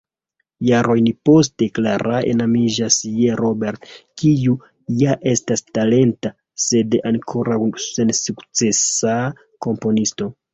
Jarojn 0.67 1.07
poste 1.29 1.65
Clara 1.75 2.21
enamiĝas 2.31 2.97
je 3.23 3.35
Robert, 3.41 3.85
kiu 4.21 4.55
ja 5.03 5.17
estas 5.33 5.63
talenta, 5.79 6.33
sed 6.65 6.99
ankoraŭ 7.11 7.61
sensukcesa 7.85 9.15
komponisto. 9.69 10.33